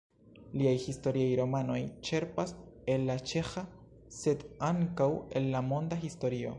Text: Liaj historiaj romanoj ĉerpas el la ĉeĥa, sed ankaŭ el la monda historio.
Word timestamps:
Liaj 0.61 0.77
historiaj 0.85 1.27
romanoj 1.39 1.75
ĉerpas 2.09 2.55
el 2.95 3.05
la 3.11 3.19
ĉeĥa, 3.33 3.67
sed 4.21 4.47
ankaŭ 4.73 5.11
el 5.41 5.51
la 5.57 5.67
monda 5.73 6.05
historio. 6.07 6.49